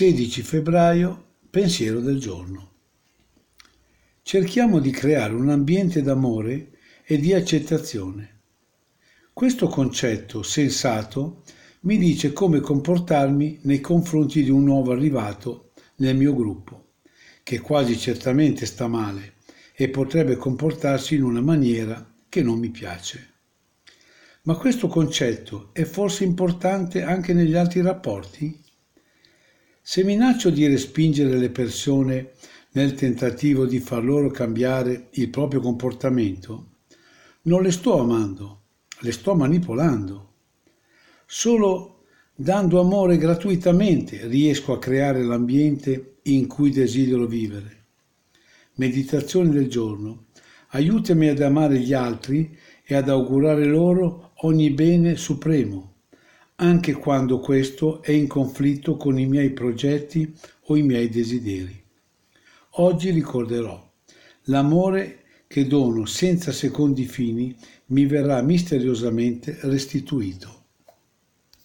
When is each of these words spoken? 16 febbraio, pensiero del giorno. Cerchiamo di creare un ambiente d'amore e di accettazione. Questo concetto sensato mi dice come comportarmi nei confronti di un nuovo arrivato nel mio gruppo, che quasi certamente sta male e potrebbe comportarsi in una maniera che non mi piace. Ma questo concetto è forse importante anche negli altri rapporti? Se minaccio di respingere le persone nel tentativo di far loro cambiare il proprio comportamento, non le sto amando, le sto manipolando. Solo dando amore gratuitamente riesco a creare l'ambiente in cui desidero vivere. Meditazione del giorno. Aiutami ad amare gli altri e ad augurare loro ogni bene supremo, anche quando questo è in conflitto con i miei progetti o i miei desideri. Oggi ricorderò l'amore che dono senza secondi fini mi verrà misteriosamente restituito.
16 0.00 0.40
febbraio, 0.40 1.24
pensiero 1.50 2.00
del 2.00 2.18
giorno. 2.18 2.70
Cerchiamo 4.22 4.78
di 4.78 4.90
creare 4.90 5.34
un 5.34 5.50
ambiente 5.50 6.00
d'amore 6.00 6.70
e 7.04 7.18
di 7.18 7.34
accettazione. 7.34 8.40
Questo 9.34 9.68
concetto 9.68 10.42
sensato 10.42 11.42
mi 11.80 11.98
dice 11.98 12.32
come 12.32 12.60
comportarmi 12.60 13.58
nei 13.64 13.80
confronti 13.80 14.42
di 14.42 14.48
un 14.48 14.64
nuovo 14.64 14.92
arrivato 14.92 15.72
nel 15.96 16.16
mio 16.16 16.34
gruppo, 16.34 16.92
che 17.42 17.60
quasi 17.60 17.98
certamente 17.98 18.64
sta 18.64 18.88
male 18.88 19.34
e 19.74 19.90
potrebbe 19.90 20.36
comportarsi 20.36 21.14
in 21.14 21.24
una 21.24 21.42
maniera 21.42 22.10
che 22.26 22.42
non 22.42 22.58
mi 22.58 22.70
piace. 22.70 23.32
Ma 24.44 24.54
questo 24.54 24.88
concetto 24.88 25.68
è 25.74 25.84
forse 25.84 26.24
importante 26.24 27.02
anche 27.02 27.34
negli 27.34 27.54
altri 27.54 27.82
rapporti? 27.82 28.68
Se 29.82 30.04
minaccio 30.04 30.50
di 30.50 30.66
respingere 30.66 31.38
le 31.38 31.50
persone 31.50 32.32
nel 32.72 32.94
tentativo 32.94 33.64
di 33.64 33.80
far 33.80 34.04
loro 34.04 34.30
cambiare 34.30 35.08
il 35.12 35.30
proprio 35.30 35.60
comportamento, 35.60 36.66
non 37.42 37.62
le 37.62 37.70
sto 37.70 37.98
amando, 37.98 38.60
le 39.00 39.10
sto 39.10 39.34
manipolando. 39.34 40.34
Solo 41.26 42.04
dando 42.34 42.78
amore 42.78 43.16
gratuitamente 43.16 44.26
riesco 44.26 44.74
a 44.74 44.78
creare 44.78 45.22
l'ambiente 45.22 46.18
in 46.24 46.46
cui 46.46 46.70
desidero 46.70 47.26
vivere. 47.26 47.86
Meditazione 48.74 49.50
del 49.50 49.68
giorno. 49.68 50.26
Aiutami 50.72 51.28
ad 51.28 51.40
amare 51.40 51.78
gli 51.78 51.94
altri 51.94 52.56
e 52.84 52.94
ad 52.94 53.08
augurare 53.08 53.64
loro 53.64 54.32
ogni 54.42 54.70
bene 54.70 55.16
supremo, 55.16 55.89
anche 56.60 56.92
quando 56.92 57.38
questo 57.38 58.02
è 58.02 58.12
in 58.12 58.26
conflitto 58.26 58.96
con 58.96 59.18
i 59.18 59.26
miei 59.26 59.50
progetti 59.50 60.32
o 60.66 60.76
i 60.76 60.82
miei 60.82 61.08
desideri. 61.08 61.82
Oggi 62.74 63.10
ricorderò 63.10 63.90
l'amore 64.44 65.22
che 65.46 65.66
dono 65.66 66.04
senza 66.04 66.52
secondi 66.52 67.06
fini 67.06 67.56
mi 67.86 68.04
verrà 68.06 68.42
misteriosamente 68.42 69.58
restituito. 69.62 70.59